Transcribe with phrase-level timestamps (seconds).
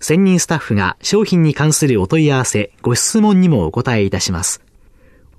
[0.00, 4.62] 専任スタッフが商品に関するお問い合わせ、ご質問にもお答えいたします。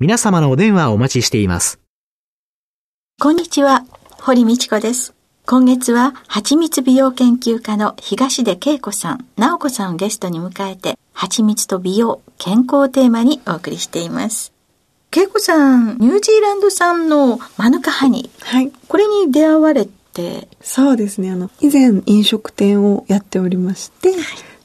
[0.00, 1.80] 皆様のお電話をお待ちしています。
[3.20, 3.84] こんにちは、
[4.20, 5.12] 堀道子です。
[5.44, 14.52] 今月は、蜂蜜美容研究家の東出恵子さん、直子さんをゲストに迎えて、蜂蜜と美容、健康をテーマにお送りしています。
[15.16, 18.44] 恵子さん、ニュージーランド産のマヌカハニー。
[18.44, 18.70] はい。
[18.88, 20.48] これに出会われて。
[20.60, 21.30] そうですね。
[21.30, 24.18] あの、以前飲食店をやっておりまして、はい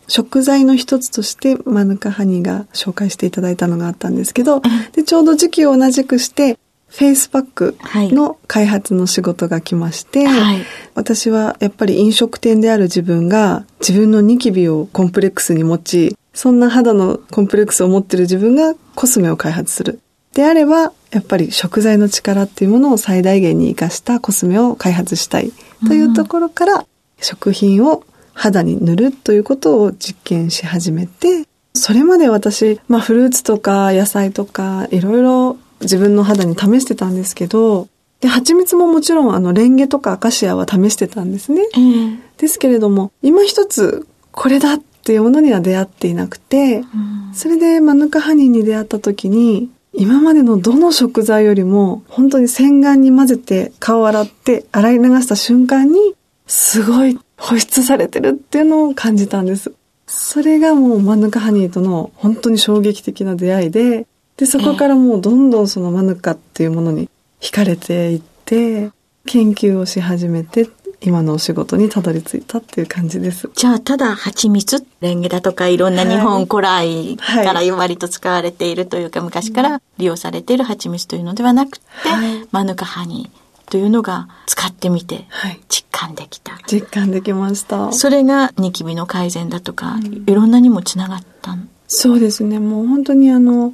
[0.08, 7.78] 食材の一つとしてマヌカハニーが紹介していただいたのがあったんですけど、でちょうど時期を同じくしてフェイスパック
[8.14, 10.58] の開発の仕事が来まして、はい、
[10.94, 20.02] 私はやっぱり飲食店である自分が自分のニキビをコンプレックスに持ち、そんな肌のコンプレックスを持っている自分がコスメを開発する。
[20.34, 25.52] であれば、やっぱり食材の力っていうものを最大限に活かしたコスメを開発したい
[25.88, 26.86] というところから、
[27.22, 28.04] 食品を
[28.34, 37.88] 肌に塗るということを実験し始めて、それまで私、まあフルーツとか野菜とかいろいろ自分の肌に試してたんですけど、
[38.20, 41.64] で、蜂蜜ももちろんあの、レンゲとかアカシアは試してたんですね。
[41.76, 56.16] えー、ですけれども、今一つこれだっていうものには出会っていなくて、うん、それでマヌカハニーに出会った時に、今までのどの食材よりも本当に洗顔に混ぜて顔を洗って洗い流した瞬間に
[56.48, 59.74] すごい保湿されてるっていうのを感じたんです。
[60.08, 64.06] それがもうマヌカハニーとの本当に衝撃的な出会いで、
[64.38, 68.92] で、そこからもうどんどんそのマヌカっていうものに惹かれていって、
[69.26, 70.68] 研究をし始めて、
[71.06, 73.50] 今のお仕事にたどり着いたっていう感じです。
[73.56, 85.26] じゃあ、ただ蜂蜜、レンゲだとかいろんな日本古来から割と使われているというか、はい、昔から利用されている蜂蜜というのではなくて、はい、マヌカハニーというのが使ってみて
[85.68, 86.60] 実感できた。
[86.72, 87.92] 実感できました。
[87.92, 92.60] それがニキビの改善だとか、うん、いろんなにもつながったそうですね。
[92.60, 93.74] もう本当にあの、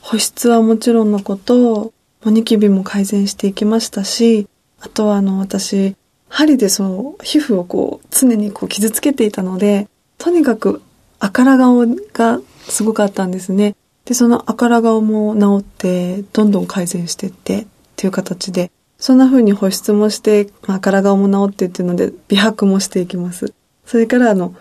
[0.00, 1.92] 保湿はもちろんのこと、
[2.24, 4.46] ニキビも改善していきましたし、
[4.80, 5.94] あとはあの私、
[6.30, 10.80] 針でその皮膚をこう常にこう傷つけていたので、とにかく
[11.18, 13.76] 赤ら顔がすごかったんですね。
[14.06, 23.52] で、その赤ら顔も治って、どんどん改善していってっていう形で、そんな風に保湿もして、赤ら顔も治ってっていうので、美白もしていきます。
[23.84, 24.54] それからあの、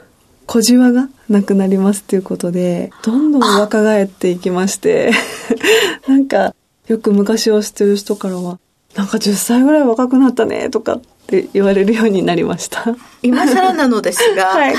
[0.47, 5.11] 小じわがなくなりますっていうことで、どんどん若返っていきまして、
[6.07, 6.55] なんか、
[6.87, 8.59] よく昔を知ってる人からは、
[8.95, 12.83] なんか10歳ぐらい若くなったね、とかって言われるようになりました。
[13.21, 14.75] 今更なのですが、 はい。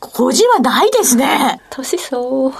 [0.00, 1.60] 小じわないですね。
[1.70, 2.52] 年相応。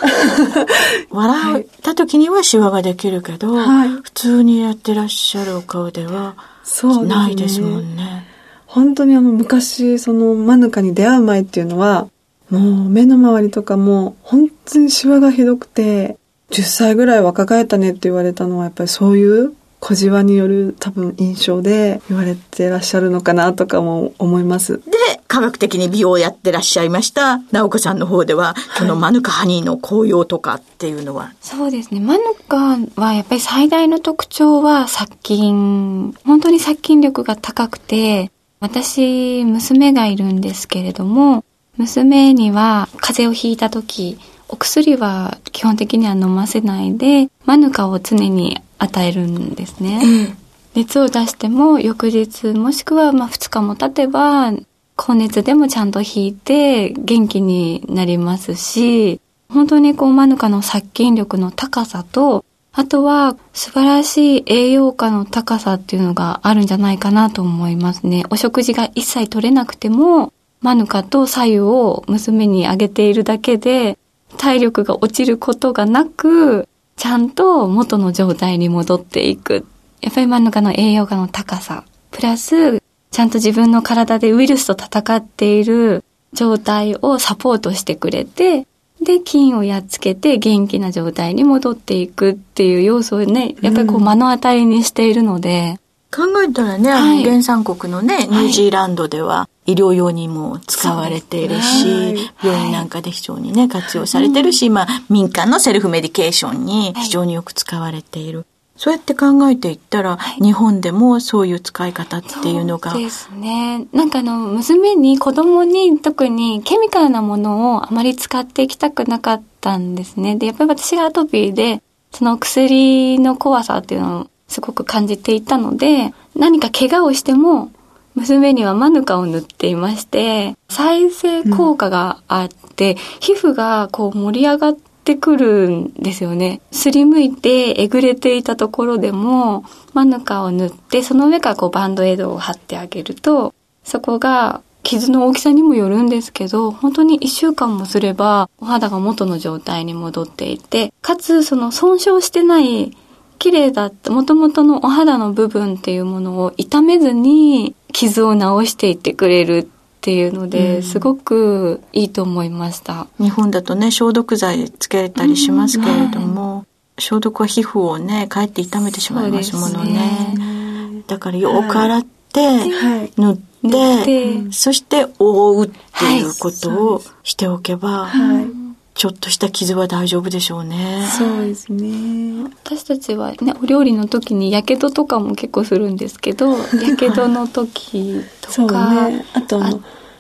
[1.11, 8.27] 笑った時にはシワができるけど、はい、普通にやってらっしゃるお顔では、そうないですもんね。
[8.67, 12.09] 本当にあの昔、そのマヌカに出会う前っていうのは、
[12.51, 16.17] もう目の周りとかも本当にシワがひどくて、
[16.51, 24.77] 10歳ぐらい若返ったねって言われたのはやっぱりそういう小じわによる多分印象で言われてらっしゃるのかなとかも思います。
[24.79, 24.83] で、
[25.27, 31.33] 科学的に美容をやってらっしゃいました、直子さんの方では、このマヌカハニーの紅葉とかっていうのは？
[31.41, 32.01] そうですね。
[32.01, 36.15] マヌカはやっぱり最大の特徴は殺菌。
[36.25, 38.31] 本当に殺菌力が高くて、
[38.61, 41.43] 私、娘がいるんですけれども、
[41.79, 44.19] 娘には風邪をひいた時、
[44.53, 50.01] お薬は基本的には飲ませないで、マヌカを常に与えるんですね。
[50.03, 50.37] うん、
[50.75, 54.53] 熱を出しても翌日、もしくはまあ2日も経てば、
[54.97, 68.25] 高熱でもちゃんと引いて元気になりますし、本当にこうマヌカの殺菌力の高さとあとは素晴らしい栄養価の高さっていうのがあるんじゃないかなと思いますね。
[68.31, 73.99] お食事が一切取れなくても、マヌカと左右を娘にあげているだけで、
[74.37, 79.67] 体力が落ちることがなく、ちゃんと元の状態に戻っていく。
[80.01, 81.85] やっぱりマヌカの栄養価の高さ。
[82.11, 88.67] プラス、ちゃんと自分の体でウイルスと戦っている状態をサポートしてくれて、
[89.03, 95.79] で、菌をやっつけて元気な状態に戻っていくっていう要素をね、やっぱりこう目の当たりにしているので。
[96.15, 108.47] 考えたらね、あの原産国のね、ニュージーランドでは医療用にも使われているし、病院なんかで非常にね、活用されてるし、まあ民間のセルフメディケーションに非常によく使われている。
[108.81, 112.93] そうやって考えていったら、はい、日本でもそういう使い方っていうのが。
[112.93, 113.87] そうですね。
[113.93, 120.37] なんかあの、娘に、子供に特にケミカルなものをあまり使っていきたくなかったんですね。
[120.37, 127.71] で、やっぱり私がアトピーで、その薬の怖さっていうのをすごく感じていたので、何か怪我をしても、
[128.15, 136.61] 娘にはマヌカを塗っていまして、再生効果があって、うん、皮膚がこう盛り上がってくるんですよね。
[136.73, 139.65] すりむいてえぐれていたところでも、
[139.95, 143.55] マヌカを塗って、その上からこうバンドエイドを貼ってあげると、
[143.85, 152.97] そこが傷の大きさにもよるんですけど、本当に一週間もすれば、お肌が元の状態に戻っていて、かつその損傷してない
[153.39, 159.67] 綺麗だった、元々のお肌の部分っていうものを傷めずに傷を治していってくれるっ
[160.01, 163.07] ていうので、うん、すごくいいと思いました。
[163.19, 166.57] 日本だとね、消毒剤つけたりしますけれども、うん。
[166.59, 166.65] は
[166.99, 170.35] い、消毒は皮膚をね、かえって痛めてしまいますものね。
[170.39, 171.03] ね。
[171.07, 173.37] だからよく洗って、はい、塗っ
[173.71, 178.60] て、そして覆うっていうことをしておけば、はい
[178.95, 181.07] ちょっとした傷は大丈夫でしょうね。
[181.17, 182.51] そうですね。
[182.65, 189.71] 私たちはね、お料理の時にやけどとかも結構するんですけど、やけどの時とか、ね、あとあ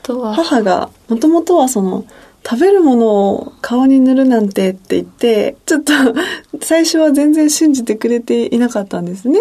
[0.02, 2.06] とは母がもともとはその
[2.48, 5.92] 食べるものを顔に塗るなんてって言って、ちょっと
[6.62, 9.40] 最初は全然信じてくれていなかったんですね。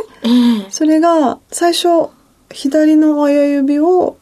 [0.69, 2.09] それが最初
[2.51, 4.17] 左の親指を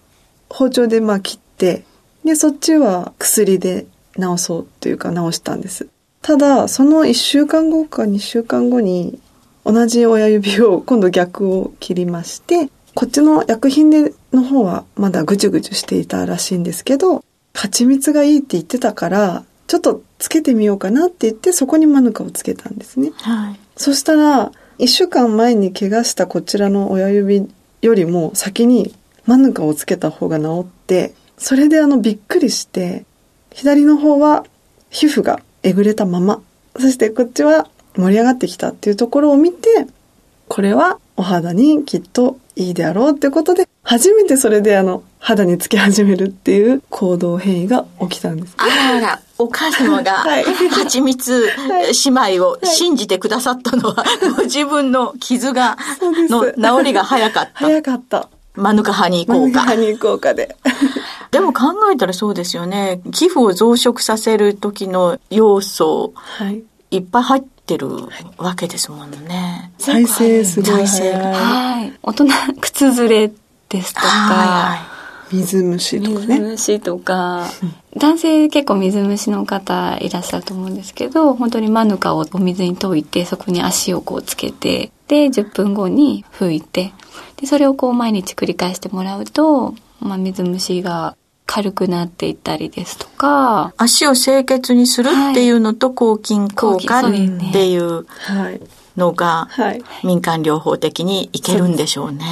[0.49, 1.85] 包丁でまあ切って、
[2.23, 5.87] で、そっちは薬で直そうっていうか直したんです。
[6.21, 9.19] ただ、その1週間後か2週間後に
[9.63, 17.23] 同じ親指を今度逆を切りまして、こっちの薬品での方はまだぐちゅぐちゅしていたらしいんですけど、
[17.53, 23.11] 蜂蜜がいいって言ってたから、ちょっとつけてみようかなって言ってそこにマヌカをつけたんですね。
[23.15, 23.59] はい。
[23.75, 27.47] そしたら、1週間前に怪我したこちらの親指
[27.81, 28.93] よりも先に
[29.25, 33.05] マヌカをつけた方が治って、それであのびっくりして、
[33.57, 34.45] 左の方は
[34.91, 36.41] 皮膚がえぐれたまま、
[36.79, 39.87] そしてこっちは盛り上がってきたっていうところを見て、
[40.47, 48.53] これはお肌にきっといいであろうってことで、初めてそれであの、肌につけ始めるっていう行動変異が起きたんです。
[48.57, 50.23] あらら、お母様が、
[50.69, 51.49] 蜂蜜
[52.05, 54.05] 姉妹を信じてくださったのは、
[54.37, 55.79] ご自分の傷が、
[56.29, 57.51] の治りが早かった。
[57.55, 58.29] 早かった。
[58.53, 59.39] マヌカハニー効果。
[59.39, 60.55] マヌカハニー効果で。
[61.37, 62.99] でも考えたらそうですよね。
[63.11, 67.89] 皮膚を増殖させる時の要素、はい、いっぱい入ってる
[68.37, 69.71] わけですもんね。
[69.77, 70.65] 再生する。
[70.65, 71.93] 再生はい。
[72.01, 72.25] 大人、
[72.59, 73.31] 靴ずれ
[73.69, 74.75] ですとか、は
[75.31, 76.39] い、水虫とかね。
[76.39, 77.45] 水虫とか、
[77.95, 86.93] 男性結構水虫の方いらっしゃると思うんですけど、本当にマヌカをお水に溶いて、そこに足をこうつけて、で、10分後に拭いて、
[87.35, 91.15] で、それをこう毎日繰り返してもらうと、まあ、水虫が
[91.47, 93.73] 軽くなっていったりですとか。
[93.77, 97.11] 足を清潔にするっていうのと抗菌効果っ
[97.51, 98.05] ていう
[98.95, 99.47] のが
[100.03, 102.25] 民間療法的にいけるんでしょうね。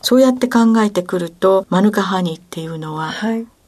[0.00, 3.12] そうやって考えてくると、マヌカハニーっていうのは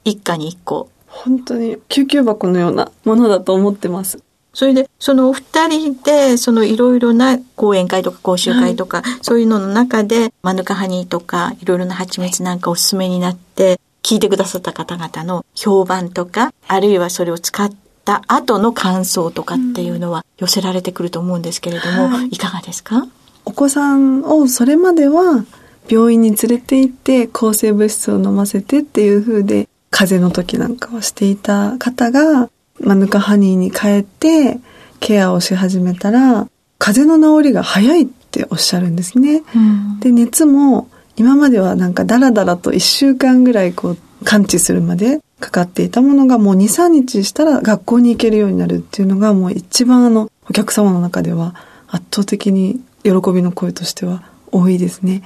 [0.05, 0.89] 一家に一個。
[1.07, 4.23] 本当に救急箱のようなものだと思ってます。
[4.53, 17.71] それで、そのお二人で、そのいろいろな講演会とか講習会とか、はい、そういうのの中で、マヌカハニーとか、いろいろな蜂蜜なんかおすすめになって、聞いてくださった方々の評判とか、あるいはそれを使っ
[18.05, 23.07] た後の感想とかっていうのは寄せられてくると思うんですけれども、はい、いかがですか？
[23.45, 25.45] お子さんをそれまでは
[25.89, 34.61] 病院に連れて行って抗生物質を飲ませてっていう風で風邪の時なんかをしていた方がマヌカハニーに変えて
[35.01, 39.43] ケアをし始めたら、風邪の治りが早いっておっしゃるんですね。
[39.55, 40.89] うん、で、熱も
[41.21, 51.55] 今まではなんかダラダラと1週間ぐらいこう感知するまでかかっていたものがもう2、3日したら学校に行けるようになるっていうのがもう一番あのお客様の中では
[51.89, 55.23] 圧倒的に喜びの声としては多いですね。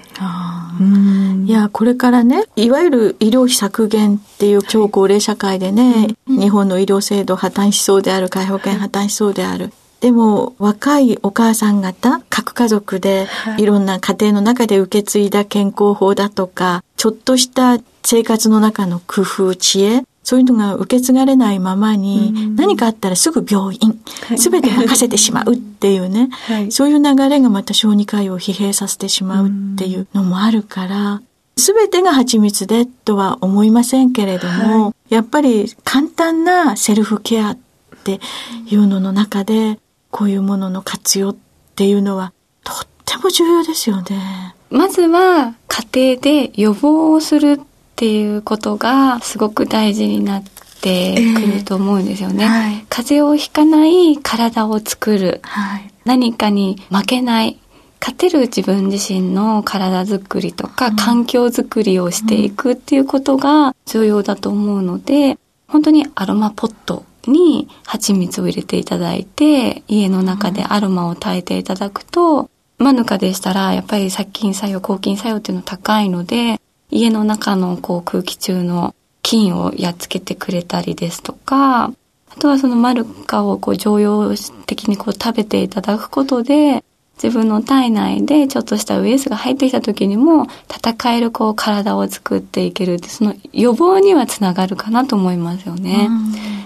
[1.46, 9.72] いや、これからね、いわゆる医療費削減っていう超高齢社会でね、日本の医療制度破綻しそうである、皆保険破綻しそうである。
[10.04, 13.64] でも若いお母さん方、各家族でい。
[13.64, 23.99] ろんな家庭の中で受け継いだ健康法だとか、ちょっとした生活の中の工夫、知恵、そういうのが受け継がれないままに、何かあったらすぐ病院、
[24.37, 31.23] すべて任せてしまうっていうね、はい、そういう流れがまた小児科医を疲弊させてしまうっていうのもあるから、
[31.56, 37.58] すべてが蜂蜜でとは思いませんけれども、はい、やっぱり簡単なセルフケアっ
[38.04, 38.20] て
[38.66, 39.78] いうのの中で、
[40.16, 41.37] こういうものの活用っ
[41.75, 44.54] ていうのはとっても重要ですよね。
[44.71, 47.66] まずは家庭で予防をするっ
[47.97, 50.44] ていうことがすごく大事になっ
[50.80, 52.44] てくると思うんですよね。
[52.44, 55.40] えーはい、風邪をひかない体を作る。
[55.42, 57.59] はい、何かに負けない。
[57.99, 81.93] 勝てる自分自身の体づくりとか、環境づくりをしていくっていうことが重要だと思うので、本当にアロマポットに蜂蜜を入れていただいて、家の中でアロマを炊いていただくと、マヌカでしたら、やっぱり殺菌作用、抗菌作用っていうの高いので、家の中のこう空気中の菌をやっつけてくれたりですとか、あ
[82.40, 84.35] とはそのマルカをこう常用
[84.66, 86.85] 的にこう食べていただくことで、
[87.23, 96.09] 自分の体内でちょっとしたウイルスが入ってきた時にも戦えるこう体を作っていけるってその予防にはつながるかなと思いますよね。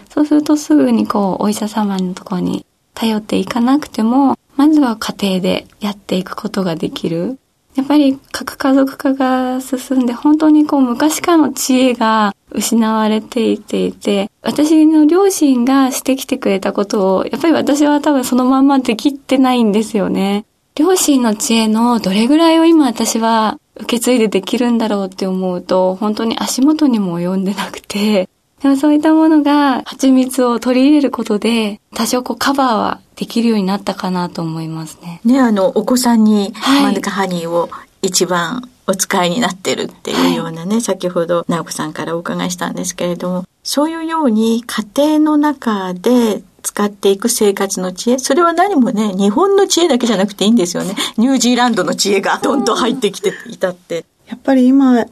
[0.09, 7.39] そうするとすぐにこうお医者様のところに頼っていかなくてもまずは家庭でやっていくことができる。
[7.77, 20.45] やっぱり核家族化が進んで本当にこう昔からの知恵が失われていていて、私の両親がしてきてくれたことを、やっぱり私は多分そのまんまできてないんですよね。
[20.75, 28.29] 両親の知恵のどれぐらいを今私は受け継いでできるんだろうって思うと、本当に足元にも及んでなくて、
[28.63, 35.21] でもそういったものが蜂蜜を取り入れることで、多少こうカバーはできるようになったかなと思いますね。
[35.25, 37.71] ね、あの、お子さんにマヌカハニーを
[38.03, 50.95] 一番お使いになってるっていうようなね、はい、先ほど直子さんからお伺いしたんですけれども、そういうように家庭の中で使っていく生活の知恵、それは何もね、日本の知恵だけじゃなくていいんですよね。
[51.17, 54.05] ニュージーランドの知恵がどんどん入ってきていたって。
[54.27, 55.05] やっぱり今、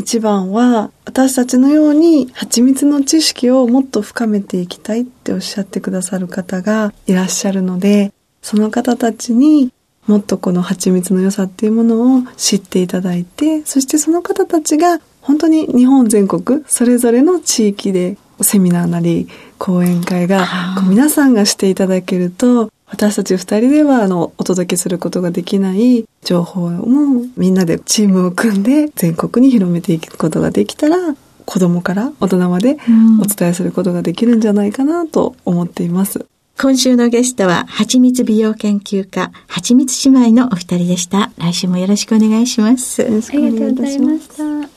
[0.00, 9.70] 一番は私たちのように蜂蜜の知識をもっと深めていきたいっておっしゃってくださる方がいらっしゃるので、その方たちに
[10.06, 19.28] もっとこの蜂蜜の良さっていうものを知っていただいて、そしてその方たちが本当に日本全国それぞれの地域でセミナーなり
[19.58, 20.46] 講演会が
[20.78, 30.96] こう皆さんがしていただけると私たち二人ではあのお届けすることができない情報もみんなでチームを組んで全国に広めていくことができたら
[31.46, 32.76] 子供から大人まで
[33.20, 36.26] お伝えすることができるんじゃないかなと思っています。
[36.60, 41.32] 今週のゲストは、はちみつ美容研究家、はちみつ姉妹のお二人でした。
[41.38, 43.00] 来週もよろしくお願いします。
[43.00, 44.68] よろしくお願いいたしました。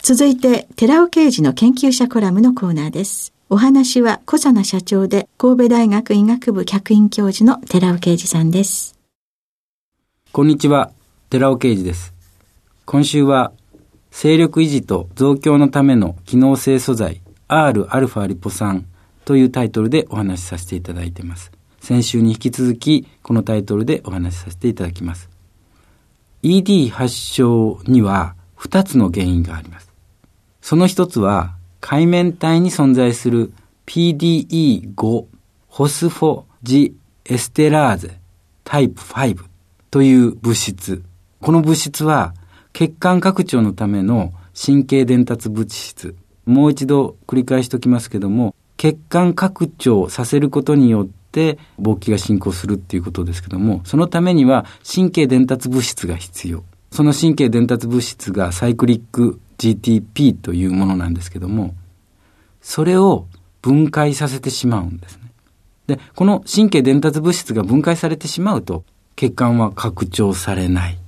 [0.00, 3.33] 続いて、寺尾刑事の研究者コラムのコーナーです。
[3.50, 8.98] お話は小佐奈社長で神戸大学医学部客員教授の寺尾啓二さんです。
[10.32, 10.92] こんにちは、
[11.28, 12.14] 寺尾啓二です。
[12.86, 13.52] 今週は、
[14.10, 18.86] 勢力維持と増強のための機能性素材 Rα リポ酸
[19.26, 21.52] というタイトルでお話しさせていただいています。
[21.80, 25.28] 先週に引き続き、このタイトルでお話しさせていただきます。
[26.42, 29.92] ED 発症には2つの原因があります。
[30.62, 31.56] その一つは、
[31.86, 33.52] 海面体に存在する
[33.84, 35.26] PDE5
[35.68, 38.18] ホスフォジエステラーゼ
[38.64, 39.44] タイプ5
[39.90, 41.02] という物質。
[41.42, 42.32] この物質は
[42.72, 46.14] 血管拡張のための神経伝達物質。
[46.46, 56.64] もう一度繰り返しておきますけども、血管拡張させることによって勃起が進行するっていうことですけども、そのためには神経伝達物質が必要。
[56.90, 61.74] その神経伝達物質がサイクリック GTP というものなんですけども、
[62.60, 63.26] それを
[63.62, 65.22] 分解させてしまうんですね。
[65.86, 68.84] で、この神経伝達物質が分解されてしまうと、
[69.16, 70.98] 血管は拡張されない。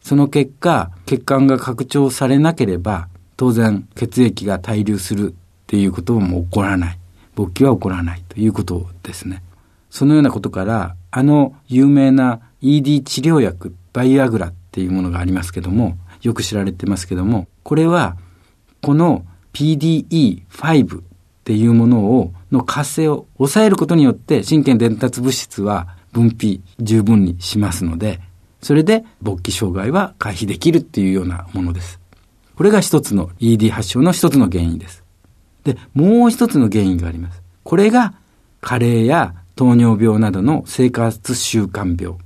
[0.00, 5.34] その結果、血管が拡張されなければ、当然血液が滞留するっ
[5.66, 6.98] ていうことも起こらない。
[7.34, 9.42] 勃起は起こらないということですね。
[9.90, 18.16] そのようなことから、あの有名な ED 治療薬、バイアグラっていうものがありますけども、よく知られてますけども、これは、
[18.80, 21.02] この PDE5 っ
[21.42, 28.20] ていうものを、の活性を抑えることによって神経伝達物質は分泌十分にしますので、
[28.62, 31.98] それで勃起障害は回避できるっていうようなものです。
[32.54, 35.02] これが一つの ED 発症の一つの原因です。
[35.64, 37.42] で、もう一つの原因があります。
[37.64, 38.14] これが
[38.60, 42.16] 加齢や糖尿病などの生活習慣病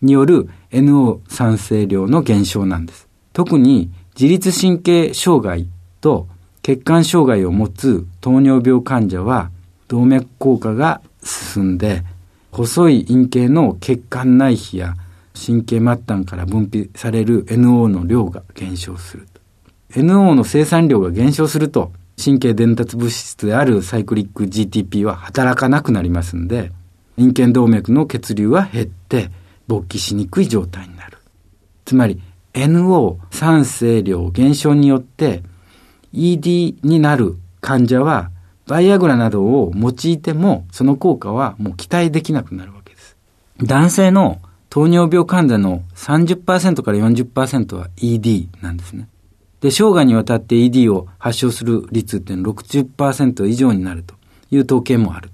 [0.00, 3.08] による NO 酸性量の減少なんです。
[3.32, 5.68] 特に自律神経障害
[6.00, 6.26] と
[6.62, 9.50] 血管障害を持つ糖尿病患者は
[9.88, 12.02] 動脈硬化が進んで
[12.50, 14.94] 細い陰茎の血管内皮や
[15.34, 20.00] 神経末端から分泌される NO の量が減少すると。
[20.00, 21.92] NO の生産量が減少すると
[22.22, 26.72] 神経伝達物質であるサイクリック GTP は働かなくなりますんで、
[27.16, 29.30] 陰茎動脈の血流は減って
[29.68, 31.18] 勃起しにくい状態になる。
[31.84, 32.18] つまり
[32.56, 35.42] NO 酸性量減少によって
[36.12, 38.30] ED になる患者は
[38.66, 43.16] バイアグラなどを用いてもその効果はもう期待できなくなるわけです。
[43.62, 49.08] 男性の糖尿病患者の30%から40%は ED なんですね。
[49.60, 54.14] で、生涯にわたって ED を発症する率って60%以上になると
[54.50, 55.30] いう統計もある。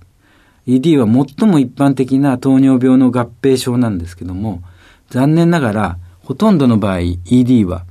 [0.66, 4.62] ED は最も一般的な糖尿病の合併症なんですけども、
[5.10, 7.84] 残念ながらほとんどの場合 ED は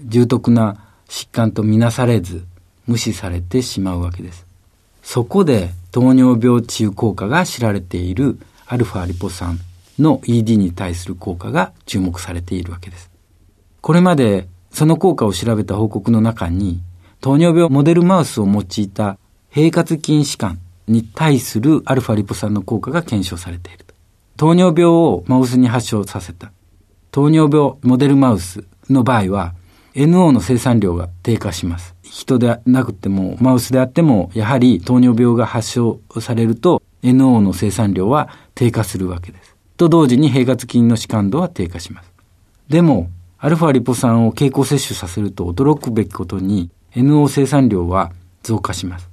[0.00, 0.76] 重篤な
[1.08, 2.44] 疾患とみなされず
[2.86, 4.46] 無視されてしまうわけです。
[5.02, 9.58] そこで糖尿病治癒効果が知られているアルファリポ酸
[9.98, 13.10] の ED に対する効果が注目されているわけです。
[13.80, 16.80] これまでその効果を調べた報告の中に、
[17.20, 19.18] 糖尿病モデルマウスを用いた
[19.50, 23.86] 平滑筋弛緩に対するアルファリポ酸の効果が検証されている
[24.36, 26.52] 糖尿病をマウスに発症させた
[27.16, 29.54] 糖尿病モデルマウスの場合は
[29.94, 31.94] NO の生産量が低下します。
[32.02, 39.56] 人でなくてもマウスであってもやはり糖尿病が発症されると NO の生産量は低下するわけです。
[39.78, 42.12] と同時に平滑筋の弛緩度は低下します。
[42.68, 43.08] でも
[43.38, 48.12] アルファリポ酸を経口摂取させると驚くべきことに NO 生産量は
[48.42, 49.08] 増加します。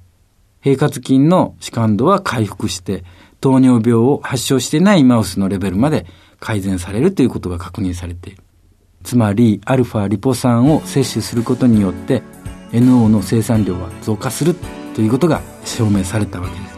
[0.60, 3.02] 平滑筋の弛緩度は回復して
[3.40, 6.04] 糖尿病を発症してないマウスのレベルまで
[6.44, 8.42] 改善されるということが確認されている。
[9.02, 12.22] つまり、アルファリポ酸を摂取することによって、
[12.70, 14.54] NO の生産量は増加する
[14.94, 16.74] ということが証明されたわけです。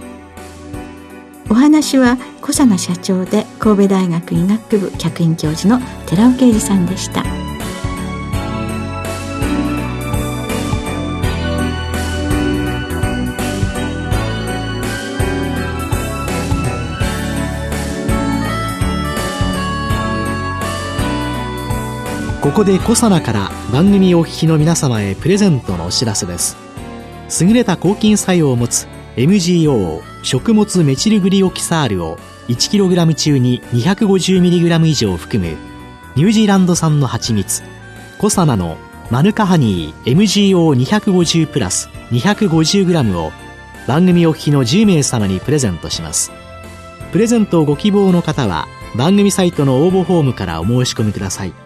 [1.50, 7.45] お話は小佐奈社長で神戸大学医学部客員教授の寺尾啓二さんでした。
[22.46, 26.56] ここでコサナから番組お聞きの皆様へプレゼントのお知らせです。
[27.40, 35.56] 優れた抗菌作用を持つ MGO 食物メチルグリオキサールを 1kg 中に 250mg 以上含む
[36.14, 37.64] ニュージーランド産の蜂蜜
[38.16, 38.76] コサナの
[39.10, 43.32] マヌカハニー MGO250 プラス 250g を
[43.88, 46.30] 番組お聞きの10名様にプレゼントします。
[47.10, 51.65] プレゼントをご希望の方は番組サイトの応募フォームからお申し込みください。